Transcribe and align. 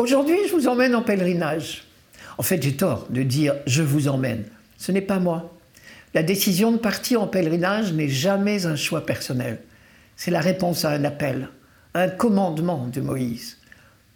Aujourd'hui, 0.00 0.38
je 0.48 0.54
vous 0.54 0.66
emmène 0.66 0.94
en 0.94 1.02
pèlerinage. 1.02 1.84
En 2.38 2.42
fait, 2.42 2.62
j'ai 2.62 2.74
tort 2.74 3.06
de 3.10 3.22
dire 3.22 3.56
je 3.66 3.82
vous 3.82 4.08
emmène. 4.08 4.44
Ce 4.78 4.92
n'est 4.92 5.02
pas 5.02 5.18
moi. 5.18 5.54
La 6.14 6.22
décision 6.22 6.72
de 6.72 6.78
partir 6.78 7.20
en 7.20 7.26
pèlerinage 7.26 7.92
n'est 7.92 8.08
jamais 8.08 8.64
un 8.64 8.76
choix 8.76 9.04
personnel. 9.04 9.60
C'est 10.16 10.30
la 10.30 10.40
réponse 10.40 10.86
à 10.86 10.90
un 10.92 11.04
appel, 11.04 11.50
un 11.92 12.08
commandement 12.08 12.86
de 12.86 13.02
Moïse. 13.02 13.58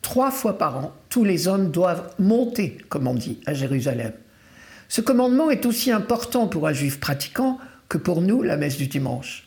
Trois 0.00 0.30
fois 0.30 0.56
par 0.56 0.78
an, 0.78 0.94
tous 1.10 1.22
les 1.22 1.48
hommes 1.48 1.70
doivent 1.70 2.14
monter, 2.18 2.78
comme 2.88 3.06
on 3.06 3.12
dit, 3.12 3.40
à 3.44 3.52
Jérusalem. 3.52 4.14
Ce 4.88 5.02
commandement 5.02 5.50
est 5.50 5.66
aussi 5.66 5.92
important 5.92 6.46
pour 6.46 6.66
un 6.66 6.72
juif 6.72 6.98
pratiquant 6.98 7.58
que 7.90 7.98
pour 7.98 8.22
nous 8.22 8.42
la 8.42 8.56
messe 8.56 8.78
du 8.78 8.86
dimanche. 8.86 9.46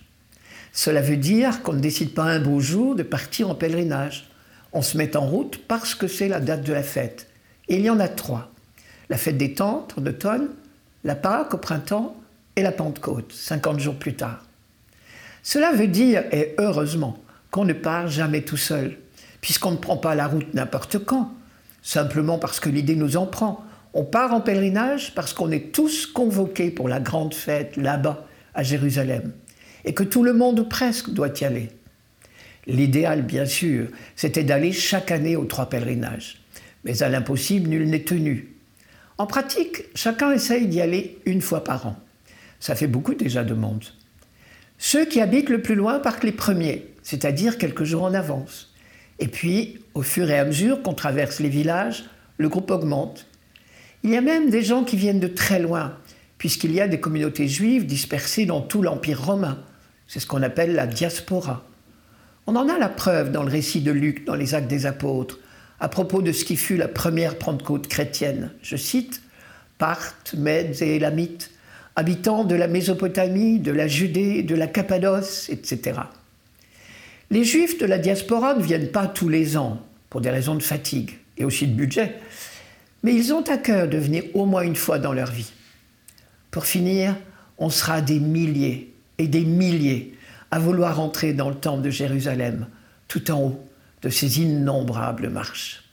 Cela 0.71 1.01
veut 1.01 1.17
dire 1.17 1.63
qu'on 1.63 1.73
ne 1.73 1.79
décide 1.79 2.13
pas 2.13 2.26
un 2.26 2.40
beau 2.40 2.59
jour 2.59 2.93
de 2.93 3.01
partir 3.01 3.49
en 3.49 3.55
pèlerinage. 3.55 4.29
On 4.73 4.81
se 4.81 4.98
met 4.98 5.16
en 5.16 5.26
route 5.26 5.59
parce 5.67 5.95
que 5.95 6.07
c'est 6.07 6.27
la 6.27 6.39
date 6.39 6.63
de 6.63 6.73
la 6.73 6.84
fête. 6.84 7.27
Il 7.67 7.81
y 7.81 7.89
en 7.89 7.99
a 7.99 8.07
trois. 8.07 8.52
La 9.09 9.17
fête 9.17 9.38
des 9.38 9.53
tentes 9.53 9.95
en 9.98 10.05
automne, 10.05 10.49
la 11.03 11.16
Pâque 11.16 11.53
au 11.53 11.57
printemps 11.57 12.16
et 12.55 12.62
la 12.62 12.71
Pentecôte, 12.71 13.31
50 13.31 13.80
jours 13.80 13.95
plus 13.95 14.16
tard. 14.16 14.43
Cela 15.43 15.71
veut 15.71 15.88
dire, 15.88 16.23
et 16.31 16.55
heureusement, 16.57 17.17
qu'on 17.52 17.63
ne 17.63 17.73
part 17.73 18.07
jamais 18.07 18.41
tout 18.41 18.57
seul, 18.57 18.98
puisqu'on 19.40 19.71
ne 19.71 19.77
prend 19.77 19.98
pas 19.98 20.16
la 20.16 20.27
route 20.27 20.53
n'importe 20.53 20.99
quand, 21.05 21.34
simplement 21.81 22.38
parce 22.38 22.59
que 22.59 22.70
l'idée 22.70 22.95
nous 22.95 23.15
en 23.15 23.26
prend. 23.26 23.63
On 23.93 24.04
part 24.04 24.34
en 24.34 24.41
pèlerinage 24.41 25.15
parce 25.15 25.34
qu'on 25.34 25.52
est 25.52 25.71
tous 25.71 26.05
convoqués 26.05 26.70
pour 26.70 26.90
la 26.90 26.99
grande 26.99 27.34
fête 27.34 27.77
là-bas, 27.77 28.26
à 28.54 28.63
Jérusalem, 28.63 29.31
et 29.85 29.93
que 29.93 30.04
tout 30.04 30.23
le 30.23 30.34
monde 30.34 30.68
presque 30.68 31.12
doit 31.12 31.29
y 31.40 31.45
aller. 31.45 31.70
L'idéal, 32.68 33.21
bien 33.21 33.46
sûr, 33.46 33.87
c'était 34.15 34.43
d'aller 34.43 34.73
chaque 34.73 35.12
année 35.12 35.37
aux 35.37 35.46
trois 35.46 35.70
pèlerinages. 35.70 36.41
Mais 36.84 37.01
à 37.01 37.10
l'impossible, 37.10 37.70
nul 37.70 37.90
n'est 37.90 38.04
tenu. 38.04 38.54
En 39.18 39.26
pratique, 39.26 39.85
chacun 39.96 40.32
essaye 40.32 40.68
d'y 40.68 40.82
aller 40.82 41.18
une 41.26 41.41
fois 41.41 41.63
par 41.63 41.88
an. 41.88 41.95
Ça 42.60 42.76
fait 42.76 42.88
beaucoup 42.88 43.15
déjà 43.15 43.43
de 43.43 43.54
monde. 43.54 43.85
Ceux 44.77 45.05
qui 45.05 45.21
habitent 45.21 45.49
le 45.49 45.62
plus 45.62 45.76
loin 45.76 45.99
partent 45.99 46.23
les 46.23 46.32
premiers, 46.32 46.85
c'est-à-dire 47.01 47.57
quelques 47.57 47.84
jours 47.84 48.04
en 48.04 48.13
avance. 48.13 48.73
Et 49.20 49.27
puis, 49.27 49.79
au 49.95 50.04
fur 50.04 50.29
et 50.29 50.38
à 50.38 50.45
mesure 50.45 50.84
qu'on 50.84 50.93
traverse 50.93 51.40
les 51.40 51.49
villages, 51.49 52.05
le 52.38 52.49
groupe 52.49 52.70
augmente. 52.70 53.26
Il 54.04 54.12
y 54.12 54.18
a 54.18 54.21
même 54.21 54.49
des 54.49 54.62
gens 54.62 54.84
qui 54.84 54.98
viennent 54.98 55.20
de 55.20 55.27
très 55.27 55.60
loin, 55.60 55.98
puisqu'il 56.38 56.71
y 56.73 56.82
a 56.82 56.88
des 56.88 56.99
communautés 56.99 57.48
juives 57.48 57.85
dispersées 57.85 58.45
dans 58.45 58.62
tout 58.62 58.84
l'Empire 58.84 59.26
romain. 59.26 59.63
C'est 60.07 60.20
ce 60.20 60.27
qu'on 60.27 60.43
appelle 60.43 60.76
la 60.76 60.85
diaspora. 60.85 61.65
On 62.49 62.55
en 62.55 62.70
a 62.70 62.77
la 62.77 62.87
preuve 62.87 63.34
dans 63.34 63.43
le 63.43 63.51
récit 63.51 63.81
de 63.81 63.91
Luc, 63.91 64.23
dans 64.23 64.35
les 64.35 64.56
Actes 64.56 64.69
des 64.69 64.85
Apôtres, 64.85 65.38
à 65.81 65.90
propos 65.90 66.22
de 66.22 66.31
ce 66.31 66.45
qui 66.45 66.56
fut 66.56 66.78
la 66.78 66.88
première 66.88 67.38
Pentecôte 67.38 67.89
chrétienne. 67.89 68.51
Je 68.62 68.78
cite 68.78 69.22
Parthes, 69.78 70.34
Mèdes 70.38 70.81
et 70.81 70.95
Élamites, 70.95 71.51
habitants 71.97 72.45
de 72.45 72.56
la 72.56 72.69
Mésopotamie, 72.69 73.59
de 73.59 73.73
la 73.73 73.89
Judée, 73.89 74.44
de 74.44 74.56
la 74.56 74.67
Cappadoce, 74.67 75.50
etc. 75.50 76.00
Les 77.31 77.44
Juifs 77.44 77.78
de 77.79 77.85
la 77.85 77.97
diaspora 77.97 78.56
ne 78.56 78.63
viennent 78.63 78.91
pas 78.91 79.07
tous 79.07 79.28
les 79.28 79.57
ans, 79.57 79.85
pour 80.09 80.22
des 80.22 80.29
raisons 80.29 80.56
de 80.56 80.63
fatigue 80.63 81.17
et 81.38 81.44
aussi 81.44 81.67
de 81.67 81.73
budget, 81.73 82.16
mais 83.03 83.13
ils 83.13 83.34
ont 83.34 83.44
à 83.44 83.57
cœur 83.57 83.89
de 83.89 83.97
venir 83.97 84.23
au 84.34 84.45
moins 84.45 84.61
une 84.61 84.78
fois 84.78 85.00
dans 85.00 85.11
leur 85.11 85.31
vie. 85.31 85.51
Pour 86.50 86.66
finir, 86.66 87.13
on 87.57 87.69
sera 87.69 88.00
des 88.00 88.22
milliers 88.22 88.94
et 89.17 89.28
des 89.28 89.44
milliers 89.44 90.16
à 90.51 90.59
vouloir 90.59 91.00
entrer 91.00 91.34
dans 91.34 91.50
le 91.50 91.56
temple 91.56 91.84
de 91.84 91.90
Jérusalem, 91.90 92.67
tout 93.07 93.31
en 93.31 93.41
haut 93.41 93.69
de 94.01 94.09
ces 94.09 94.41
innombrables 94.41 95.29
marches. 95.29 95.86